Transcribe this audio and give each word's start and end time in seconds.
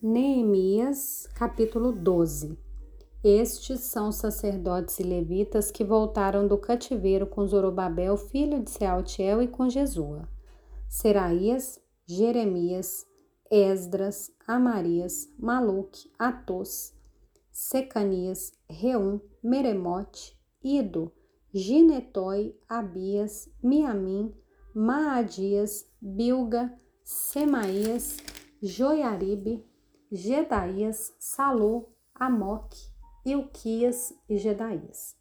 Neemias, 0.00 1.28
capítulo 1.34 1.90
12. 1.90 2.56
Estes 3.24 3.80
são 3.80 4.10
os 4.10 4.14
sacerdotes 4.14 5.00
e 5.00 5.02
levitas 5.02 5.72
que 5.72 5.82
voltaram 5.82 6.46
do 6.46 6.56
cativeiro 6.56 7.26
com 7.26 7.44
Zorobabel, 7.44 8.16
filho 8.16 8.62
de 8.62 8.70
Sealtiel, 8.70 9.42
e 9.42 9.48
com 9.48 9.68
Jesua. 9.68 10.28
Seraías, 10.88 11.80
Jeremias, 12.06 13.04
Esdras, 13.50 14.30
Amarias, 14.46 15.28
Maluque, 15.36 16.08
Atos, 16.16 16.94
Secanias, 17.50 18.52
Reum, 18.70 19.18
Meremote, 19.42 20.38
Ido, 20.62 21.10
Ginetói, 21.52 22.54
Abias, 22.68 23.50
Miamim, 23.60 24.32
Maadias, 24.72 25.90
Bilga, 26.00 26.72
Semaías, 27.02 28.16
Joiaribe, 28.62 29.67
Gedaías, 30.10 31.14
Salu, 31.18 31.88
Amoque, 32.14 32.88
Ilquias 33.24 34.14
e 34.28 34.38
Gedaías. 34.38 35.14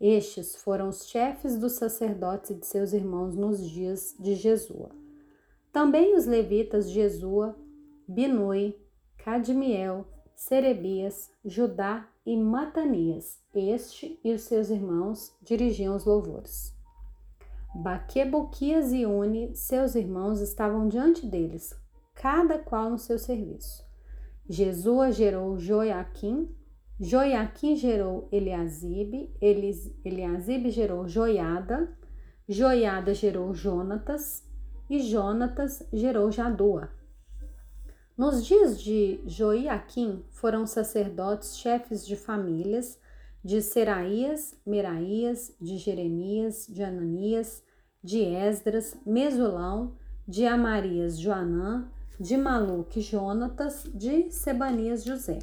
Estes 0.00 0.56
foram 0.56 0.88
os 0.88 1.08
chefes 1.08 1.58
dos 1.58 1.72
sacerdotes 1.72 2.50
e 2.50 2.54
de 2.54 2.64
seus 2.64 2.92
irmãos 2.92 3.36
nos 3.36 3.68
dias 3.68 4.14
de 4.18 4.34
Jesua. 4.34 4.90
Também 5.72 6.16
os 6.16 6.26
levitas 6.26 6.90
Jesua, 6.90 7.56
Binui, 8.08 8.80
Cadmiel, 9.18 10.06
Serebias, 10.34 11.30
Judá 11.44 12.08
e 12.24 12.36
Matanias. 12.36 13.38
Este 13.54 14.18
e 14.24 14.32
os 14.32 14.42
seus 14.42 14.70
irmãos 14.70 15.34
dirigiam 15.42 15.94
os 15.94 16.04
louvores. 16.04 16.72
Baquebuquias 17.74 18.92
e 18.92 19.04
Uni, 19.04 19.54
seus 19.54 19.94
irmãos, 19.94 20.40
estavam 20.40 20.88
diante 20.88 21.26
deles, 21.26 21.74
cada 22.14 22.58
qual 22.58 22.90
no 22.90 22.98
seu 22.98 23.18
serviço. 23.18 23.89
Jesua 24.50 25.12
gerou 25.12 25.56
Joiaquim, 25.60 26.52
Joiaquim 26.98 27.76
gerou 27.76 28.28
Eliasibe, 28.32 29.32
Eliasibe 29.40 30.70
gerou 30.72 31.06
Joiada, 31.06 31.96
Joiada 32.48 33.14
gerou 33.14 33.54
Jonatas 33.54 34.44
e 34.90 34.98
Jonatas 34.98 35.86
gerou 35.92 36.32
Jadua. 36.32 36.90
Nos 38.18 38.44
dias 38.44 38.82
de 38.82 39.20
Joiaquim 39.24 40.24
foram 40.30 40.66
sacerdotes 40.66 41.56
chefes 41.56 42.04
de 42.04 42.16
famílias 42.16 42.98
de 43.44 43.62
Seraías, 43.62 44.60
Meraías, 44.66 45.54
de 45.60 45.76
Jeremias, 45.76 46.66
de 46.66 46.82
Ananias, 46.82 47.62
de 48.02 48.24
Esdras, 48.24 48.98
Mesulão, 49.06 49.94
de 50.26 50.44
Amarias, 50.44 51.20
Joanã, 51.20 51.88
de 52.20 52.36
Maluque, 52.36 53.00
Jonatas, 53.00 53.82
de 53.94 54.30
Sebanias, 54.30 55.06
José, 55.06 55.38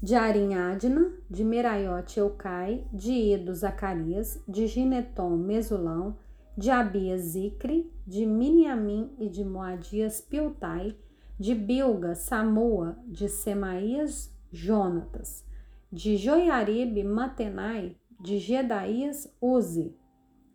de 0.00 0.14
Arinhadna, 0.14 1.10
de 1.28 1.42
Meraiote, 1.42 2.20
Eucai, 2.20 2.86
de 2.92 3.10
Ido, 3.10 3.52
Zacarias, 3.52 4.40
de 4.46 4.68
Gineton, 4.68 5.36
Mesulão, 5.36 6.16
de 6.56 6.70
Abias, 6.70 7.22
Zicre, 7.22 7.90
de 8.06 8.24
Miniamim 8.24 9.10
e 9.18 9.28
de 9.28 9.44
Moadias, 9.44 10.20
Piltai, 10.20 10.96
de 11.40 11.56
Bilga, 11.56 12.14
Samua, 12.14 12.96
de 13.04 13.28
Semaías, 13.28 14.32
Jonatas, 14.52 15.44
de 15.90 16.16
Joiaribe, 16.16 17.02
Matenai, 17.02 17.96
de 18.20 18.38
Gedaías, 18.38 19.28
Uzi, 19.40 19.96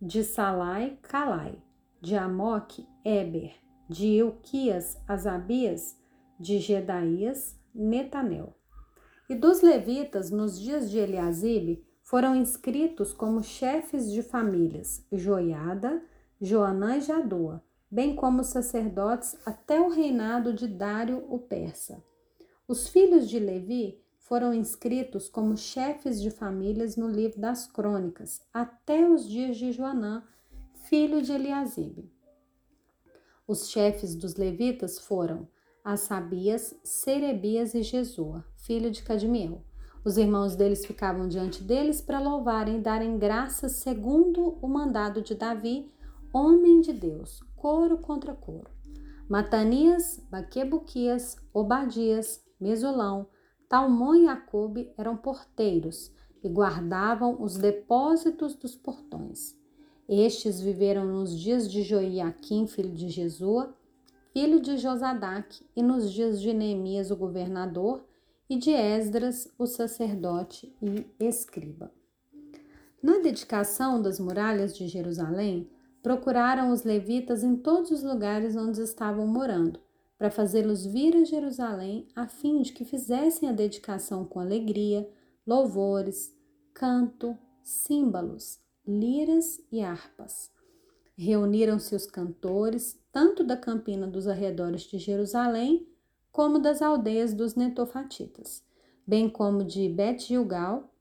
de 0.02 0.24
Salai, 0.24 0.98
Calai, 1.02 1.62
de 2.02 2.16
Amoque, 2.16 2.88
Eber, 3.04 3.65
de 3.90 4.16
Euquias, 4.16 4.98
Asabias, 5.08 5.98
de 6.40 6.60
Gedaías, 6.60 7.58
Netanel. 7.74 8.56
E 9.30 9.36
dos 9.36 9.62
levitas, 9.62 10.30
nos 10.30 10.60
dias 10.60 10.90
de 10.90 11.00
Eliasibe, 11.00 11.86
foram 12.02 12.36
inscritos 12.36 13.14
como 13.14 13.44
chefes 13.44 14.12
de 14.12 14.22
famílias 14.22 15.04
Joiada, 15.12 16.04
Joanã 16.40 16.98
e 16.98 17.02
Jadua, 17.02 17.64
bem 17.90 18.16
como 18.16 18.44
sacerdotes 18.44 19.36
até 19.46 19.80
o 19.80 19.90
reinado 19.90 20.54
de 20.54 20.68
Dário 20.68 21.26
o 21.30 21.40
persa. 21.40 22.04
Os 22.68 22.88
filhos 22.88 23.30
de 23.30 23.40
Levi 23.40 24.00
foram 24.20 24.54
inscritos 24.54 25.30
como 25.30 25.56
chefes 25.56 26.22
de 26.22 26.32
famílias 26.32 26.96
no 26.96 27.08
livro 27.08 27.40
das 27.40 27.68
crônicas, 27.68 28.42
até 28.54 29.08
os 29.08 29.28
dias 29.28 29.58
de 29.58 29.72
Joanã, 29.72 30.24
filho 30.90 31.22
de 31.22 31.32
Eliasibe. 31.32 32.15
Os 33.48 33.70
chefes 33.70 34.16
dos 34.16 34.36
levitas 34.36 34.98
foram 34.98 35.48
Asabias, 35.84 36.76
Serebias 36.84 37.76
e 37.76 37.84
Jesua, 37.84 38.44
filho 38.56 38.90
de 38.90 39.04
Cadmiel. 39.04 39.64
Os 40.04 40.18
irmãos 40.18 40.56
deles 40.56 40.84
ficavam 40.84 41.28
diante 41.28 41.62
deles 41.62 42.02
para 42.02 42.20
louvarem 42.20 42.78
e 42.78 42.82
darem 42.82 43.20
graças 43.20 43.74
segundo 43.74 44.58
o 44.62 44.68
mandado 44.68 45.22
de 45.22 45.36
Davi, 45.36 45.92
homem 46.34 46.82
de 46.82 46.92
Deus, 46.92 47.40
coro 47.56 48.00
contra 48.00 48.34
coro. 48.34 48.72
Matanias, 49.30 50.20
Baquebuquias, 50.32 51.36
Obadias, 51.54 52.44
Mesulão, 52.60 53.28
Talmon 53.70 54.16
e 54.16 54.28
Acube 54.28 54.92
eram 54.98 55.16
porteiros 55.16 56.12
e 56.44 56.50
guardavam 56.50 57.40
os 57.40 57.58
depósitos 57.58 58.56
dos 58.56 58.76
portões. 58.76 59.56
Estes 60.08 60.62
viveram 60.62 61.06
nos 61.06 61.38
dias 61.38 61.70
de 61.70 61.82
Joiaquim, 61.82 62.68
filho 62.68 62.92
de 62.92 63.10
Jesua, 63.10 63.76
filho 64.32 64.60
de 64.60 64.78
Josadac, 64.78 65.66
e 65.76 65.82
nos 65.82 66.12
dias 66.12 66.40
de 66.40 66.54
Neemias, 66.54 67.10
o 67.10 67.16
governador, 67.16 68.06
e 68.48 68.56
de 68.56 68.70
Esdras, 68.70 69.52
o 69.58 69.66
sacerdote 69.66 70.72
e 70.80 71.08
escriba. 71.20 71.92
Na 73.02 73.18
dedicação 73.18 74.00
das 74.00 74.20
muralhas 74.20 74.78
de 74.78 74.88
Jerusalém, 74.88 75.68
procuraram 76.04 76.72
os 76.72 76.84
levitas 76.84 77.44
em 77.44 77.56
todos 77.56 77.90
os 77.90 78.04
lugares 78.04 78.56
onde 78.56 78.82
estavam 78.82 79.26
morando, 79.26 79.80
para 80.20 80.30
fazê-los 80.30 80.86
vir 80.86 81.16
a 81.16 81.24
Jerusalém, 81.24 82.08
a 82.16 82.28
fim 82.28 82.62
de 82.62 82.72
que 82.72 82.86
fizessem 82.86 83.50
a 83.50 83.52
dedicação 83.52 84.24
com 84.24 84.40
alegria, 84.40 85.10
louvores, 85.48 86.32
canto, 86.74 87.36
símbolos, 87.64 88.60
liras 88.88 89.62
e 89.72 89.82
harpas. 89.82 90.52
Reuniram-se 91.18 91.96
os 91.96 92.06
cantores, 92.06 93.00
tanto 93.12 93.44
da 93.44 93.56
campina 93.56 94.06
dos 94.06 94.28
arredores 94.28 94.82
de 94.82 94.98
Jerusalém, 94.98 95.88
como 96.32 96.60
das 96.60 96.82
aldeias 96.82 97.34
dos 97.34 97.56
netofatitas, 97.56 98.62
bem 99.08 99.30
como 99.30 99.64
de 99.64 99.88
Bet-Gilgal, 99.88 100.94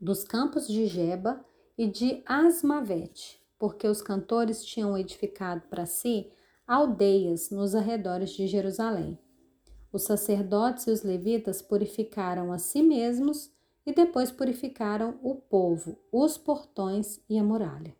dos 0.00 0.24
campos 0.24 0.66
de 0.66 0.86
Geba 0.86 1.44
e 1.76 1.86
de 1.86 2.22
Asmavete, 2.24 3.42
porque 3.58 3.86
os 3.86 4.00
cantores 4.00 4.64
tinham 4.64 4.96
edificado 4.96 5.62
para 5.68 5.84
si 5.84 6.30
aldeias 6.66 7.50
nos 7.50 7.74
arredores 7.74 8.30
de 8.30 8.46
Jerusalém. 8.46 9.18
Os 9.92 10.02
sacerdotes 10.02 10.86
e 10.86 10.90
os 10.90 11.02
levitas 11.02 11.62
purificaram 11.62 12.52
a 12.52 12.58
si 12.58 12.82
mesmos 12.82 13.50
e 13.86 13.94
depois 13.94 14.32
purificaram 14.32 15.18
o 15.22 15.36
povo, 15.36 15.96
os 16.10 16.36
portões 16.36 17.20
e 17.30 17.38
a 17.38 17.44
muralha. 17.44 17.94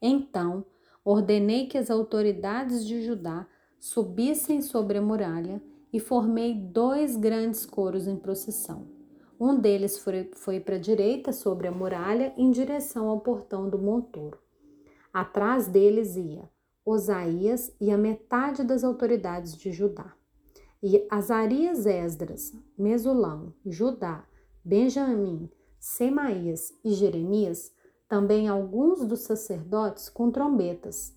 Então 0.00 0.64
ordenei 1.04 1.66
que 1.66 1.78
as 1.78 1.90
autoridades 1.90 2.86
de 2.86 3.02
Judá 3.02 3.48
subissem 3.80 4.60
sobre 4.60 4.98
a 4.98 5.02
muralha 5.02 5.62
e 5.90 5.98
formei 5.98 6.52
dois 6.52 7.16
grandes 7.16 7.64
coros 7.64 8.06
em 8.06 8.16
procissão. 8.16 8.86
Um 9.40 9.58
deles 9.58 9.98
foi, 9.98 10.30
foi 10.34 10.60
para 10.60 10.76
a 10.76 10.80
direita 10.80 11.32
sobre 11.32 11.68
a 11.68 11.72
muralha, 11.72 12.34
em 12.36 12.50
direção 12.50 13.08
ao 13.08 13.20
portão 13.20 13.70
do 13.70 13.78
monturo. 13.78 14.38
Atrás 15.12 15.66
deles 15.68 16.16
ia 16.16 16.50
Osaías 16.84 17.72
e 17.80 17.90
a 17.90 17.98
metade 17.98 18.64
das 18.64 18.82
autoridades 18.82 19.56
de 19.56 19.70
Judá. 19.70 20.14
E 20.82 21.06
Azarias 21.10 21.86
Esdras, 21.86 22.52
Mesulão, 22.76 23.52
Judá, 23.66 24.24
Benjamim, 24.68 25.48
Semaías 25.80 26.74
e 26.84 26.92
Jeremias, 26.92 27.72
também 28.06 28.48
alguns 28.48 29.02
dos 29.06 29.20
sacerdotes 29.20 30.10
com 30.10 30.30
trombetas. 30.30 31.16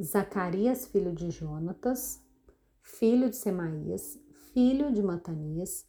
Zacarias, 0.00 0.86
filho 0.86 1.14
de 1.14 1.30
Jonatas, 1.30 2.18
filho 2.80 3.28
de 3.28 3.36
Semaías, 3.36 4.18
filho 4.54 4.90
de 4.90 5.02
Matanias, 5.02 5.86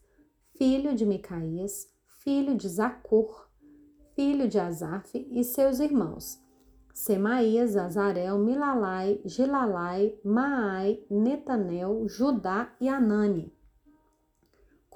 filho 0.58 0.94
de 0.94 1.06
Micaías, 1.06 1.88
filho 2.22 2.54
de 2.54 2.68
Zacur, 2.68 3.48
filho 4.14 4.50
de 4.50 4.60
Asaf 4.60 5.26
e 5.32 5.42
seus 5.42 5.80
irmãos. 5.80 6.38
Semaías, 6.94 7.78
Azarel, 7.78 8.38
Milalai, 8.40 9.22
Gilalai, 9.24 10.20
Maai, 10.22 11.02
Netanel, 11.10 12.10
Judá 12.10 12.76
e 12.82 12.90
Anani 12.90 13.58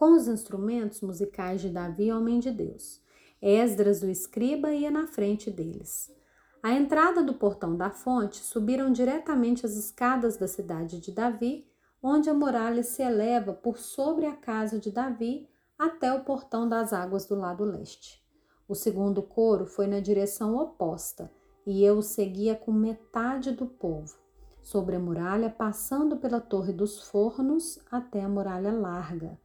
com 0.03 0.17
os 0.17 0.27
instrumentos 0.27 0.99
musicais 0.99 1.61
de 1.61 1.69
Davi, 1.69 2.11
homem 2.11 2.37
de 2.37 2.51
Deus. 2.51 3.01
Esdras, 3.41 4.03
o 4.03 4.09
escriba, 4.09 4.73
ia 4.73 4.91
na 4.91 5.07
frente 5.07 5.49
deles. 5.49 6.13
À 6.61 6.73
entrada 6.73 7.23
do 7.23 7.35
portão 7.35 7.77
da 7.77 7.89
fonte, 7.89 8.43
subiram 8.43 8.91
diretamente 8.91 9.65
as 9.65 9.77
escadas 9.77 10.35
da 10.35 10.45
cidade 10.45 10.99
de 10.99 11.09
Davi 11.09 11.65
onde 12.01 12.29
a 12.29 12.33
muralha 12.33 12.83
se 12.83 13.01
eleva 13.01 13.53
por 13.53 13.77
sobre 13.77 14.25
a 14.25 14.35
casa 14.35 14.77
de 14.77 14.91
Davi 14.91 15.49
até 15.79 16.11
o 16.11 16.25
portão 16.25 16.67
das 16.67 16.91
águas 16.91 17.25
do 17.25 17.35
lado 17.35 17.63
leste. 17.63 18.21
O 18.67 18.75
segundo 18.75 19.23
coro 19.23 19.65
foi 19.65 19.87
na 19.87 20.01
direção 20.01 20.57
oposta, 20.57 21.31
e 21.65 21.81
eu 21.81 21.99
o 21.99 22.03
seguia 22.03 22.55
com 22.55 22.73
metade 22.73 23.53
do 23.53 23.65
povo, 23.65 24.17
sobre 24.61 24.97
a 24.97 24.99
muralha, 24.99 25.49
passando 25.49 26.17
pela 26.17 26.41
Torre 26.41 26.73
dos 26.73 27.01
Fornos 27.07 27.79
até 27.89 28.21
a 28.21 28.27
muralha 28.27 28.73
larga. 28.73 29.41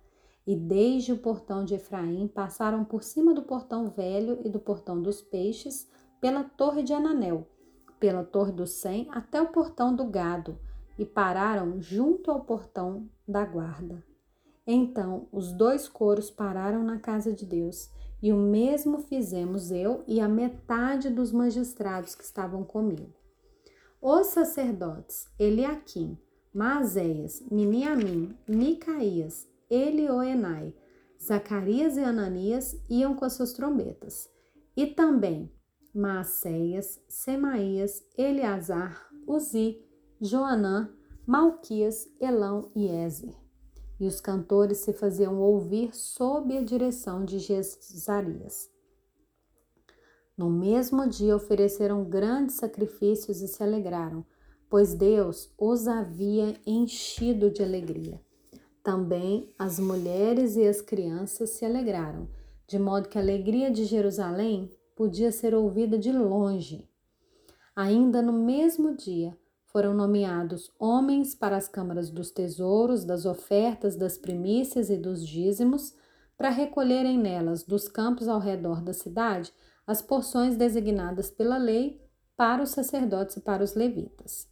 E 0.48 0.56
desde 0.56 1.12
o 1.12 1.18
portão 1.18 1.62
de 1.62 1.74
Efraim 1.74 2.26
passaram 2.26 2.82
por 2.82 3.02
cima 3.04 3.34
do 3.34 3.42
portão 3.42 3.90
velho 3.90 4.40
e 4.42 4.48
do 4.48 4.58
portão 4.58 4.98
dos 4.98 5.20
peixes, 5.20 5.86
pela 6.22 6.42
Torre 6.42 6.82
de 6.82 6.94
Ananel, 6.94 7.46
pela 8.00 8.24
Torre 8.24 8.50
do 8.50 8.66
Sem 8.66 9.06
até 9.10 9.42
o 9.42 9.48
portão 9.48 9.94
do 9.94 10.06
gado, 10.06 10.58
e 10.98 11.04
pararam 11.04 11.82
junto 11.82 12.30
ao 12.30 12.40
portão 12.40 13.10
da 13.28 13.44
guarda. 13.44 14.02
Então 14.66 15.28
os 15.30 15.52
dois 15.52 15.86
coros 15.86 16.30
pararam 16.30 16.82
na 16.82 16.98
casa 16.98 17.30
de 17.30 17.44
Deus, 17.44 17.90
e 18.22 18.32
o 18.32 18.36
mesmo 18.38 19.00
fizemos 19.00 19.70
eu 19.70 20.02
e 20.06 20.18
a 20.18 20.26
metade 20.26 21.10
dos 21.10 21.30
magistrados 21.30 22.14
que 22.14 22.24
estavam 22.24 22.64
comigo. 22.64 23.12
Os 24.00 24.28
sacerdotes 24.28 25.28
Eliaquim, 25.38 26.16
Maazéias, 26.54 27.44
Miniamim, 27.50 28.34
Micaías, 28.48 29.46
Elioenai, 29.70 30.74
Zacarias 31.22 31.96
e 31.96 32.00
Ananias 32.00 32.80
iam 32.88 33.14
com 33.14 33.24
as 33.24 33.32
suas 33.32 33.52
trombetas, 33.52 34.30
e 34.76 34.86
também 34.86 35.52
Maacéias, 35.94 37.00
Semaías, 37.08 38.04
Eleazar, 38.16 39.08
Uzi, 39.26 39.82
Joanã, 40.20 40.92
Malquias, 41.26 42.08
Elão 42.20 42.70
e 42.74 42.86
Ezer. 42.86 43.34
E 44.00 44.06
os 44.06 44.20
cantores 44.20 44.78
se 44.78 44.92
faziam 44.92 45.40
ouvir 45.40 45.94
sob 45.94 46.56
a 46.56 46.62
direção 46.62 47.24
de 47.24 47.38
Jezarias. 47.38 48.70
No 50.36 50.48
mesmo 50.48 51.04
dia 51.08 51.34
ofereceram 51.34 52.04
grandes 52.04 52.56
sacrifícios 52.56 53.40
e 53.40 53.48
se 53.48 53.60
alegraram, 53.60 54.24
pois 54.70 54.94
Deus 54.94 55.52
os 55.58 55.88
havia 55.88 56.54
enchido 56.64 57.50
de 57.50 57.60
alegria. 57.60 58.20
Também 58.88 59.52
as 59.58 59.78
mulheres 59.78 60.56
e 60.56 60.66
as 60.66 60.80
crianças 60.80 61.50
se 61.50 61.62
alegraram, 61.62 62.26
de 62.66 62.78
modo 62.78 63.06
que 63.06 63.18
a 63.18 63.20
alegria 63.20 63.70
de 63.70 63.84
Jerusalém 63.84 64.70
podia 64.96 65.30
ser 65.30 65.54
ouvida 65.54 65.98
de 65.98 66.10
longe. 66.10 66.88
Ainda 67.76 68.22
no 68.22 68.32
mesmo 68.32 68.96
dia, 68.96 69.36
foram 69.66 69.92
nomeados 69.92 70.72
homens 70.78 71.34
para 71.34 71.58
as 71.58 71.68
câmaras 71.68 72.08
dos 72.08 72.30
tesouros, 72.30 73.04
das 73.04 73.26
ofertas, 73.26 73.94
das 73.94 74.16
primícias 74.16 74.88
e 74.88 74.96
dos 74.96 75.22
dízimos, 75.22 75.94
para 76.34 76.48
recolherem 76.48 77.18
nelas, 77.18 77.64
dos 77.64 77.88
campos 77.88 78.26
ao 78.26 78.40
redor 78.40 78.80
da 78.80 78.94
cidade, 78.94 79.52
as 79.86 80.00
porções 80.00 80.56
designadas 80.56 81.28
pela 81.30 81.58
lei 81.58 82.00
para 82.34 82.62
os 82.62 82.70
sacerdotes 82.70 83.36
e 83.36 83.40
para 83.42 83.62
os 83.62 83.74
levitas. 83.74 84.48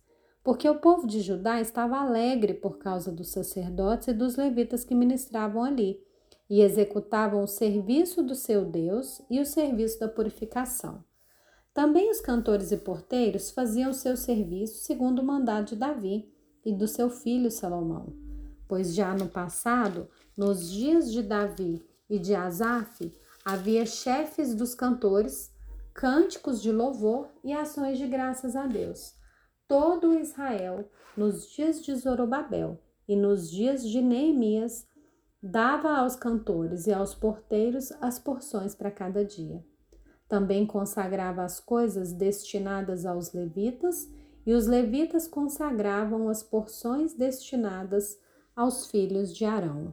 Porque 0.46 0.68
o 0.68 0.78
povo 0.78 1.08
de 1.08 1.22
Judá 1.22 1.60
estava 1.60 1.98
alegre 1.98 2.54
por 2.54 2.78
causa 2.78 3.10
dos 3.10 3.30
sacerdotes 3.30 4.06
e 4.06 4.12
dos 4.12 4.36
levitas 4.36 4.84
que 4.84 4.94
ministravam 4.94 5.64
ali, 5.64 6.00
e 6.48 6.60
executavam 6.60 7.42
o 7.42 7.48
serviço 7.48 8.22
do 8.22 8.36
seu 8.36 8.64
Deus 8.64 9.20
e 9.28 9.40
o 9.40 9.44
serviço 9.44 9.98
da 9.98 10.06
purificação. 10.06 11.02
Também 11.74 12.12
os 12.12 12.20
cantores 12.20 12.70
e 12.70 12.76
porteiros 12.76 13.50
faziam 13.50 13.92
seu 13.92 14.16
serviço 14.16 14.84
segundo 14.84 15.18
o 15.18 15.24
mandado 15.24 15.70
de 15.70 15.74
Davi 15.74 16.32
e 16.64 16.72
do 16.72 16.86
seu 16.86 17.10
filho 17.10 17.50
Salomão, 17.50 18.14
pois 18.68 18.94
já 18.94 19.16
no 19.16 19.28
passado, 19.28 20.08
nos 20.36 20.70
dias 20.70 21.10
de 21.10 21.24
Davi 21.24 21.84
e 22.08 22.20
de 22.20 22.36
Asaf, 22.36 23.12
havia 23.44 23.84
chefes 23.84 24.54
dos 24.54 24.76
cantores, 24.76 25.50
cânticos 25.92 26.62
de 26.62 26.70
louvor 26.70 27.26
e 27.42 27.52
ações 27.52 27.98
de 27.98 28.06
graças 28.06 28.54
a 28.54 28.64
Deus. 28.64 29.15
Todo 29.68 30.18
Israel, 30.18 30.88
nos 31.16 31.50
dias 31.50 31.84
de 31.84 31.94
Zorobabel 31.96 32.80
e 33.08 33.16
nos 33.16 33.50
dias 33.50 33.86
de 33.88 34.00
Neemias, 34.00 34.86
dava 35.42 35.96
aos 35.96 36.14
cantores 36.14 36.86
e 36.86 36.92
aos 36.92 37.14
porteiros 37.14 37.90
as 38.00 38.18
porções 38.18 38.74
para 38.76 38.92
cada 38.92 39.24
dia. 39.24 39.64
Também 40.28 40.66
consagrava 40.66 41.42
as 41.42 41.58
coisas 41.58 42.12
destinadas 42.12 43.04
aos 43.04 43.32
levitas, 43.32 44.08
e 44.44 44.52
os 44.52 44.68
levitas 44.68 45.26
consagravam 45.26 46.28
as 46.28 46.40
porções 46.40 47.14
destinadas 47.14 48.16
aos 48.54 48.86
filhos 48.86 49.34
de 49.34 49.44
Arão. 49.44 49.92